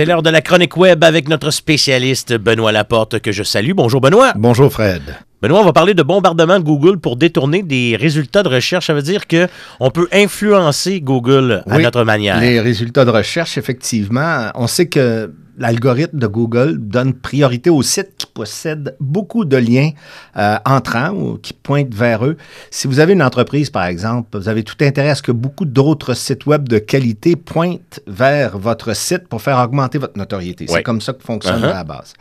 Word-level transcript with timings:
C'est 0.00 0.06
l'heure 0.06 0.22
de 0.22 0.30
la 0.30 0.40
chronique 0.40 0.78
web 0.78 1.04
avec 1.04 1.28
notre 1.28 1.50
spécialiste 1.50 2.32
Benoît 2.32 2.72
Laporte 2.72 3.20
que 3.20 3.32
je 3.32 3.42
salue. 3.42 3.72
Bonjour 3.74 4.00
Benoît. 4.00 4.32
Bonjour 4.34 4.72
Fred. 4.72 5.02
Benoît, 5.42 5.60
on 5.60 5.64
va 5.64 5.74
parler 5.74 5.92
de 5.92 6.02
bombardement 6.02 6.58
Google 6.58 6.98
pour 6.98 7.16
détourner 7.16 7.62
des 7.62 7.96
résultats 8.00 8.42
de 8.42 8.48
recherche. 8.48 8.86
Ça 8.86 8.94
veut 8.94 9.02
dire 9.02 9.26
que 9.26 9.46
on 9.78 9.90
peut 9.90 10.08
influencer 10.10 11.02
Google 11.02 11.62
à 11.68 11.78
notre 11.78 12.04
manière. 12.04 12.40
Les 12.40 12.60
résultats 12.60 13.04
de 13.04 13.10
recherche, 13.10 13.58
effectivement, 13.58 14.48
on 14.54 14.66
sait 14.66 14.88
que 14.88 15.34
l'algorithme 15.58 16.18
de 16.18 16.26
Google 16.26 16.78
donne 16.78 17.12
priorité 17.12 17.68
aux 17.68 17.82
sites 17.82 18.19
possèdent 18.44 18.96
beaucoup 19.00 19.44
de 19.44 19.56
liens 19.58 19.90
euh, 20.38 20.56
entrants 20.64 21.10
ou 21.10 21.36
qui 21.36 21.52
pointent 21.52 21.92
vers 21.94 22.24
eux. 22.24 22.36
Si 22.70 22.86
vous 22.88 22.98
avez 23.00 23.12
une 23.12 23.22
entreprise, 23.22 23.68
par 23.68 23.84
exemple, 23.84 24.38
vous 24.38 24.48
avez 24.48 24.62
tout 24.62 24.76
intérêt 24.80 25.10
à 25.10 25.14
ce 25.14 25.22
que 25.22 25.32
beaucoup 25.32 25.66
d'autres 25.66 26.14
sites 26.14 26.46
web 26.46 26.66
de 26.68 26.78
qualité 26.78 27.36
pointent 27.36 28.00
vers 28.06 28.56
votre 28.58 28.94
site 28.96 29.28
pour 29.28 29.42
faire 29.42 29.58
augmenter 29.58 29.98
votre 29.98 30.16
notoriété. 30.16 30.64
C'est 30.68 30.82
comme 30.82 31.00
ça 31.02 31.12
que 31.12 31.22
fonctionne 31.22 31.60
Uh-huh. 31.60 31.70
à 31.70 31.74
la 31.74 31.84
base. 31.84 32.14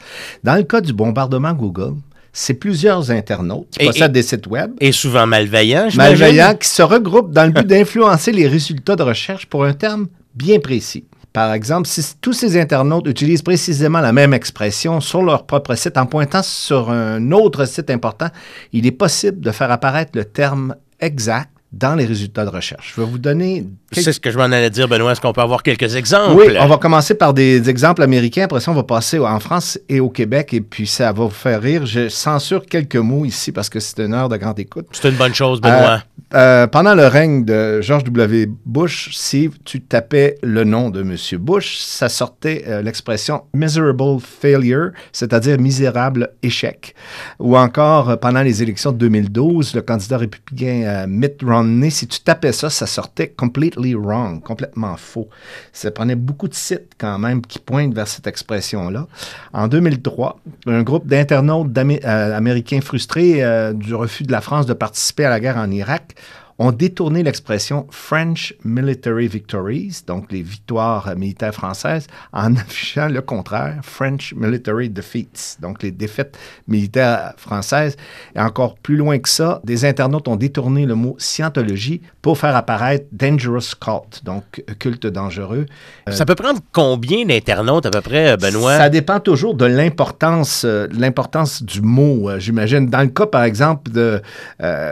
Dans 0.43 0.55
le 0.55 0.63
cas 0.63 0.81
du 0.81 0.91
bombardement 0.91 1.53
Google, 1.53 1.93
c'est 2.33 2.55
plusieurs 2.55 3.09
internautes 3.11 3.67
qui 3.71 3.83
Et- 3.83 3.87
possèdent 3.87 4.11
et- 4.11 4.19
des 4.19 4.23
sites 4.23 4.47
web 4.47 4.71
Et 4.81 4.91
souvent 4.91 5.25
malveillant, 5.27 5.87
j'imagine. 5.89 6.19
malveillants 6.19 6.55
qui 6.55 6.67
se 6.67 6.81
regroupent 6.81 7.31
dans 7.31 7.45
le 7.45 7.51
but 7.51 7.65
d'influencer 7.67 8.31
les 8.33 8.47
résultats 8.47 8.95
de 8.97 9.03
recherche 9.03 9.45
pour 9.45 9.63
un 9.63 9.73
terme 9.73 10.07
bien 10.35 10.59
précis. 10.59 11.05
Par 11.33 11.53
exemple, 11.53 11.87
si 11.87 12.01
tous 12.19 12.33
ces 12.33 12.59
internautes 12.59 13.07
utilisent 13.07 13.43
précisément 13.43 14.01
la 14.01 14.11
même 14.11 14.33
expression 14.33 14.99
sur 14.99 15.21
leur 15.21 15.45
propre 15.45 15.75
site 15.75 15.97
en 15.97 16.05
pointant 16.05 16.41
sur 16.41 16.89
un 16.89 17.31
autre 17.31 17.65
site 17.65 17.89
important, 17.91 18.29
il 18.73 18.87
est 18.87 18.91
possible 18.91 19.39
de 19.39 19.51
faire 19.51 19.71
apparaître 19.71 20.11
le 20.15 20.25
terme 20.25 20.75
exact 20.99 21.49
dans 21.71 21.93
les 21.95 22.05
résultats 22.05 22.45
de 22.45 22.49
recherche. 22.49 22.93
Je 22.95 23.01
vais 23.01 23.07
vous 23.07 23.19
donner 23.19 23.65
quelques 23.91 24.05
C'est 24.05 24.13
ce 24.13 24.19
que 24.19 24.31
je 24.31 24.37
m'en 24.37 24.45
allais 24.45 24.69
dire, 24.71 24.87
Benoît. 24.87 25.11
Est-ce 25.11 25.21
qu'on 25.21 25.33
peut 25.33 25.41
avoir 25.41 25.61
quelques 25.61 25.95
exemples? 25.95 26.35
oui, 26.35 26.55
on 26.59 26.67
va 26.67 26.77
commencer 26.77 27.13
par 27.13 27.33
des 27.33 27.69
exemples 27.69 28.01
américains. 28.01 28.43
Après 28.45 28.59
ça, 28.59 28.71
on 28.71 28.75
va 28.75 28.83
passer 28.83 29.19
en 29.19 29.39
France 29.39 29.79
et 29.87 29.99
au 29.99 30.09
Québec. 30.09 30.53
Et 30.53 30.61
puis, 30.61 30.87
ça 30.87 31.11
va 31.11 31.25
vous 31.25 31.29
faire 31.29 31.61
rire. 31.61 31.85
Je 31.85 32.09
censure 32.09 32.65
quelques 32.65 32.95
mots 32.95 33.25
ici 33.25 33.51
parce 33.51 33.69
que 33.69 33.79
c'est 33.79 33.99
une 33.99 34.13
heure 34.13 34.29
de 34.29 34.37
grande 34.37 34.59
écoute. 34.59 34.87
C'est 34.91 35.09
une 35.09 35.15
bonne 35.15 35.33
chose, 35.33 35.61
Benoît. 35.61 35.75
Euh, 35.75 35.97
euh, 36.35 36.67
pendant 36.67 36.95
le 36.95 37.07
règne 37.07 37.45
de 37.45 37.81
George 37.81 38.03
W. 38.03 38.49
Bush, 38.65 39.09
si 39.13 39.49
tu 39.65 39.81
tapais 39.81 40.37
le 40.43 40.63
nom 40.63 40.89
de 40.89 41.01
M. 41.01 41.15
Bush, 41.39 41.77
ça 41.79 42.09
sortait 42.09 42.65
euh, 42.67 42.81
l'expression 42.81 43.43
miserable 43.53 44.19
failure, 44.19 44.91
c'est-à-dire 45.11 45.59
misérable 45.59 46.29
échec. 46.43 46.93
Ou 47.39 47.57
encore, 47.57 48.19
pendant 48.19 48.41
les 48.41 48.61
élections 48.61 48.91
de 48.91 48.97
2012, 48.97 49.75
le 49.75 49.81
candidat 49.81 50.17
républicain 50.17 51.05
Mitt 51.07 51.41
Romney, 51.43 51.58
si 51.89 52.07
tu 52.07 52.19
tapais 52.21 52.51
ça, 52.51 52.69
ça 52.69 52.85
sortait 52.85 53.29
completely 53.29 53.95
wrong, 53.95 54.41
complètement 54.43 54.97
faux. 54.97 55.29
Ça 55.73 55.91
prenait 55.91 56.15
beaucoup 56.15 56.47
de 56.47 56.53
sites 56.53 56.93
quand 56.97 57.17
même 57.19 57.41
qui 57.41 57.59
pointent 57.59 57.93
vers 57.93 58.07
cette 58.07 58.27
expression-là. 58.27 59.07
En 59.53 59.67
2003, 59.67 60.39
un 60.67 60.83
groupe 60.83 61.07
d'internautes 61.07 61.75
euh, 61.77 62.37
américains 62.37 62.81
frustrés 62.81 63.43
euh, 63.43 63.73
du 63.73 63.95
refus 63.95 64.23
de 64.23 64.31
la 64.31 64.41
France 64.41 64.65
de 64.65 64.73
participer 64.73 65.25
à 65.25 65.29
la 65.29 65.39
guerre 65.39 65.57
en 65.57 65.71
Irak 65.71 66.15
ont 66.59 66.71
détourné 66.71 67.23
l'expression 67.23 67.87
French 67.89 68.53
Military 68.63 69.27
Victories, 69.27 70.03
donc 70.05 70.31
les 70.31 70.41
victoires 70.41 71.07
euh, 71.07 71.15
militaires 71.15 71.53
françaises, 71.53 72.07
en 72.33 72.55
affichant 72.57 73.07
le 73.07 73.21
contraire, 73.21 73.79
French 73.81 74.33
Military 74.35 74.89
Defeats, 74.89 75.57
donc 75.61 75.81
les 75.81 75.91
défaites 75.91 76.37
militaires 76.67 77.33
françaises. 77.37 77.95
Et 78.35 78.39
encore 78.39 78.75
plus 78.75 78.97
loin 78.97 79.17
que 79.19 79.29
ça, 79.29 79.61
des 79.63 79.85
internautes 79.85 80.27
ont 80.27 80.35
détourné 80.35 80.85
le 80.85 80.95
mot 80.95 81.15
scientologie 81.17 82.01
pour 82.21 82.37
faire 82.37 82.55
apparaître 82.55 83.05
Dangerous 83.11 83.75
Cult, 83.79 84.23
donc 84.23 84.63
culte 84.79 85.07
dangereux. 85.07 85.65
Ça 86.09 86.25
peut 86.25 86.35
prendre 86.35 86.59
combien 86.71 87.25
d'internautes 87.25 87.85
à 87.85 87.91
peu 87.91 88.01
près, 88.01 88.35
Benoît? 88.37 88.77
Ça 88.77 88.89
dépend 88.89 89.19
toujours 89.19 89.55
de 89.55 89.65
l'importance, 89.65 90.63
euh, 90.65 90.87
l'importance 90.91 91.63
du 91.63 91.81
mot, 91.81 92.29
euh, 92.29 92.39
j'imagine. 92.39 92.87
Dans 92.87 93.01
le 93.01 93.07
cas, 93.07 93.25
par 93.25 93.43
exemple, 93.43 93.91
euh, 93.95 94.19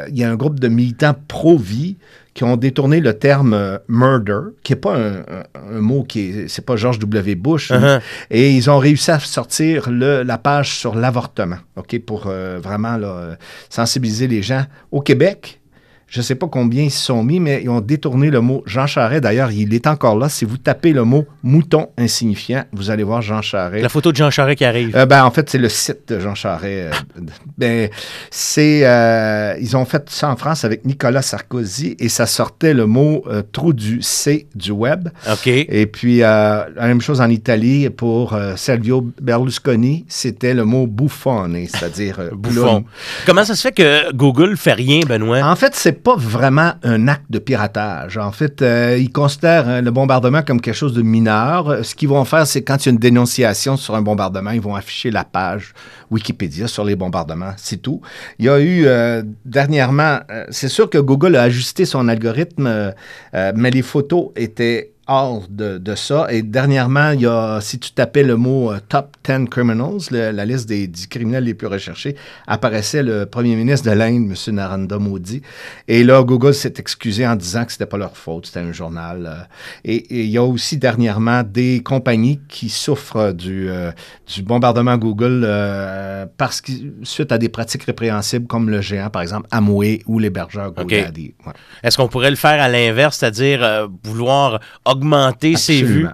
il 0.10 0.18
y 0.18 0.24
a 0.24 0.32
un 0.32 0.36
groupe 0.36 0.60
de 0.60 0.68
militants 0.68 1.16
qui 2.34 2.44
ont 2.44 2.56
détourné 2.56 3.00
le 3.00 3.14
terme 3.18 3.54
euh, 3.54 3.78
murder, 3.88 4.52
qui 4.64 4.74
n'est 4.74 4.80
pas 4.80 4.96
un, 4.96 5.80
mot 5.80 6.04
qui 6.04 6.30
est, 6.30 6.48
c'est 6.48 6.64
pas 6.66 6.76
George 6.76 7.00
W. 7.00 7.36
Bush, 7.36 7.72
Uh-huh. 7.72 8.00
et 8.30 8.52
ils 8.52 8.70
ont 8.70 8.78
réussi 8.78 9.10
à 9.12 9.20
sortir 9.20 9.90
le- 9.90 10.24
la 10.24 10.38
page 10.38 10.76
sur 10.78 10.96
l'avortement, 10.96 11.58
ok, 11.76 12.00
pour 12.06 12.26
euh, 12.28 12.60
vraiment 12.62 12.98
là, 12.98 13.08
euh, 13.08 13.36
sensibiliser 13.70 14.28
les 14.28 14.42
gens. 14.42 14.66
Au 14.92 15.02
Québec, 15.02 15.60
je 16.08 16.20
ne 16.20 16.24
sais 16.24 16.36
pas 16.36 16.48
combien 16.48 16.84
ils 16.84 16.92
se 16.92 17.04
sont 17.04 17.22
mis, 17.22 17.40
mais 17.42 17.62
ils 17.64 17.70
ont 17.70 17.82
détourné 17.82 18.30
le 18.30 18.40
mot 18.40 18.64
Jean 18.66 18.88
Charest. 18.88 19.22
D'ailleurs, 19.24 19.52
il 19.52 19.74
est 19.74 19.88
encore 19.88 20.18
là. 20.18 20.30
Si 20.30 20.46
vous 20.46 20.58
tapez 20.58 20.94
le 20.94 21.04
mot 21.04 21.26
mouton 21.44 21.90
insignifiant, 21.98 22.64
vous 22.72 22.90
allez 22.90 23.04
voir 23.04 23.22
Jean 23.22 23.42
Charest. 23.42 23.84
La 23.84 23.90
photo 23.90 24.14
de 24.14 24.18
Jean 24.18 24.30
Charest 24.30 24.58
qui 24.58 24.64
arrive. 24.66 24.96
Euh, 24.96 25.06
ben, 25.06 25.26
en 25.26 25.32
fait, 25.32 25.50
c'est 25.50 25.58
le 25.58 25.68
site 25.68 26.08
de 26.08 26.20
Jean 26.22 26.34
Charest. 26.34 26.64
euh, 26.64 26.92
ben, 27.58 27.90
c'est, 28.32 28.86
euh, 28.86 29.56
ils 29.60 29.76
ont 29.76 29.84
fait 29.84 30.10
ça 30.10 30.30
en 30.30 30.38
France 30.38 30.64
avec 30.64 30.86
Nicolas 30.86 31.22
Sarkozy 31.22 31.98
et 32.00 32.08
ça 32.08 32.26
sortait 32.26 32.74
le 32.74 32.86
mot 32.86 33.24
euh, 33.28 33.42
trou 33.52 33.74
du 33.74 34.02
C 34.02 34.48
du 34.56 34.72
web. 34.72 35.10
OK. 35.30 35.48
Et 35.48 35.88
puis, 35.88 36.20
la 36.20 36.68
même 36.78 37.02
chose 37.02 37.20
en 37.20 37.30
Italie 37.30 37.90
pour 37.90 38.38
Silvio 38.56 39.12
Berlusconi, 39.22 40.06
c'était 40.08 40.54
le 40.54 40.64
mot 40.64 40.88
bouffone, 40.88 41.66
c'est-à-dire 41.68 42.20
Bouffon. 42.32 42.86
Comment 43.26 43.44
ça 43.44 43.56
se 43.56 43.62
fait 43.62 43.74
que 43.74 44.14
Google 44.14 44.56
fait 44.56 44.74
rien, 44.74 45.02
Benoît? 45.06 45.42
En 45.44 45.56
fait, 45.56 45.76
c'est 45.76 45.97
pas 45.98 46.16
vraiment 46.16 46.74
un 46.84 47.08
acte 47.08 47.26
de 47.30 47.40
piratage. 47.40 48.18
En 48.18 48.32
fait, 48.32 48.62
euh, 48.62 48.98
ils 49.00 49.12
considèrent 49.12 49.68
euh, 49.68 49.82
le 49.82 49.92
bombardement 49.92 50.42
comme 50.42 50.62
quelque 50.62 50.76
chose 50.76 50.94
de 50.94 51.02
mineur. 51.02 51.70
Euh, 51.70 51.84
Ce 51.84 51.96
qu'ils 51.96 52.10
vont 52.10 52.24
faire, 52.26 52.48
c'est 52.48 52.62
quand 52.64 52.86
il 52.86 52.86
y 52.88 52.90
a 52.90 52.94
une 52.94 52.98
dénonciation 52.98 53.78
sur 53.78 53.96
un 53.96 54.02
bombardement, 54.02 54.52
ils 54.52 54.62
vont 54.62 54.76
afficher 54.76 55.12
la 55.12 55.24
page 55.24 55.74
Wikipédia 56.10 56.68
sur 56.68 56.86
les 56.86 56.96
bombardements. 56.96 57.54
C'est 57.58 57.82
tout. 57.82 58.02
Il 58.40 58.46
y 58.46 58.50
a 58.50 58.60
eu 58.60 58.86
euh, 58.86 59.24
dernièrement, 59.46 60.20
c'est 60.50 60.70
sûr 60.70 60.90
que 60.90 60.98
Google 60.98 61.36
a 61.36 61.44
ajusté 61.44 61.86
son 61.86 62.08
algorithme, 62.08 62.94
mais 63.34 63.72
les 63.72 63.82
photos 63.82 64.30
étaient 64.36 64.94
hors 65.08 65.44
de, 65.50 65.78
de 65.78 65.96
ça. 65.96 66.28
Et 66.30 66.42
dernièrement, 66.42 67.12
il 67.12 67.22
y 67.22 67.26
a, 67.26 67.60
si 67.62 67.80
tu 67.80 67.92
tapais 67.92 68.24
le 68.24 68.36
mot 68.36 68.72
euh, 68.72 68.80
Top 68.90 69.16
10 69.24 69.48
Criminals, 69.50 70.00
le- 70.12 70.32
la 70.32 70.46
liste 70.46 70.68
des 70.68 70.88
10 70.88 71.08
criminels 71.08 71.46
les 71.46 71.54
plus 71.54 71.68
recherchés, 71.68 72.16
apparaissait 72.46 73.04
le 73.04 73.26
premier 73.26 73.56
ministre 73.56 73.90
de 73.90 73.96
l'Inde, 73.96 74.30
M. 74.48 74.56
Narendra 74.56 75.00
Modi. 75.00 75.42
Et 75.88 76.04
là, 76.04 76.22
Google 76.24 76.54
s'est 76.54 76.74
excusé 76.78 77.26
en 77.26 77.36
disant 77.38 77.64
que 77.64 77.72
c'était 77.72 77.86
pas 77.86 77.98
leur 77.98 78.18
faute, 78.18 78.48
c'était 78.48 78.60
un 78.60 78.72
journal. 78.74 79.26
euh. 79.26 79.44
et, 79.86 79.96
et 79.96 80.24
il 80.26 80.30
y 80.30 80.38
a 80.38 80.44
aussi 80.44 80.78
dernièrement 80.78 81.42
des 81.44 81.82
compagnies 81.84 82.42
qui 82.50 82.70
souffrent 82.70 83.32
du, 83.32 83.70
euh, 83.70 83.92
du 84.34 84.42
bombardement 84.44 84.98
Google 84.98 85.46
parce 86.38 86.60
que 86.62 86.72
suite 87.04 87.32
à 87.32 87.38
des 87.38 87.50
pratiques 87.50 87.84
répréhensibles 87.84 88.48
comme 88.48 88.70
le 88.70 88.82
géant, 88.82 89.10
par 89.10 89.22
exemple, 89.22 89.48
Amway 89.52 90.02
ou 90.06 90.20
l'hébergeur 90.20 90.74
GoDaddy. 90.74 91.34
Ouais. 91.46 91.54
Est-ce 91.84 91.96
qu'on 91.98 92.08
pourrait 92.10 92.30
le 92.30 92.36
faire 92.36 92.62
à 92.62 92.68
l'inverse, 92.68 93.18
c'est-à-dire 93.18 93.88
vouloir 94.04 94.60
augmenter 94.84 94.97
ses 95.58 95.84
vues? 95.84 96.08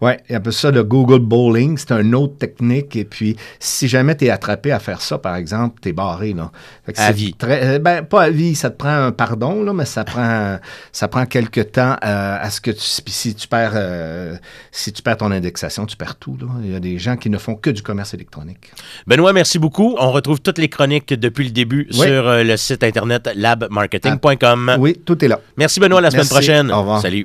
Oui, 0.00 0.12
il 0.28 0.32
y 0.32 0.34
a 0.36 0.38
un 0.38 0.40
peu 0.40 0.52
ça 0.52 0.70
le 0.70 0.84
Google 0.84 1.18
Bowling, 1.18 1.76
c'est 1.76 1.90
une 1.90 2.14
autre 2.14 2.38
technique. 2.38 2.94
Et 2.94 3.04
puis, 3.04 3.36
si 3.58 3.88
jamais 3.88 4.16
tu 4.16 4.24
es 4.26 4.30
attrapé 4.30 4.70
à 4.70 4.78
faire 4.78 5.00
ça, 5.00 5.18
par 5.18 5.34
exemple, 5.34 5.80
tu 5.82 5.88
es 5.88 5.92
barré. 5.92 6.32
Là. 6.32 6.52
À 6.96 7.10
vie. 7.10 7.34
très- 7.34 7.60
euh, 7.74 7.78
ben, 7.80 8.04
pas 8.04 8.22
à 8.22 8.30
vie, 8.30 8.54
ça 8.54 8.70
te 8.70 8.76
prend 8.76 9.06
un 9.06 9.10
pardon, 9.10 9.64
là, 9.64 9.72
mais 9.72 9.84
ça 9.84 10.04
prend, 10.04 10.58
ça 10.92 11.08
prend 11.08 11.26
quelques 11.26 11.72
temps 11.72 11.96
euh, 12.04 12.36
à 12.40 12.50
ce 12.50 12.60
que 12.60 12.70
tu. 12.70 12.78
Si 12.80 13.34
tu 13.34 13.48
perds 13.48 13.72
euh, 13.74 14.36
si 14.70 14.92
tu 14.92 15.02
perds 15.02 15.16
ton 15.16 15.32
indexation, 15.32 15.86
tu 15.86 15.96
perds 15.96 16.16
tout. 16.20 16.36
Là. 16.40 16.46
Il 16.62 16.70
y 16.70 16.76
a 16.76 16.80
des 16.80 16.98
gens 17.00 17.16
qui 17.16 17.28
ne 17.28 17.38
font 17.38 17.56
que 17.56 17.70
du 17.70 17.82
commerce 17.82 18.14
électronique. 18.14 18.70
Benoît, 19.08 19.32
merci 19.32 19.58
beaucoup. 19.58 19.96
On 19.98 20.12
retrouve 20.12 20.40
toutes 20.40 20.58
les 20.58 20.68
chroniques 20.68 21.12
depuis 21.14 21.46
le 21.46 21.50
début 21.50 21.88
Oui. 21.94 22.06
sur 22.06 22.22
le 22.44 22.56
site 22.56 22.84
internet 22.84 23.28
labmarketing.com. 23.34 24.76
Oui, 24.78 25.00
tout 25.04 25.22
est 25.24 25.28
là. 25.28 25.40
Merci 25.56 25.80
Benoît, 25.80 26.00
la 26.00 26.10
semaine 26.12 26.28
prochaine. 26.28 26.70
Au 26.70 26.78
revoir. 26.80 27.00
Salut. 27.00 27.22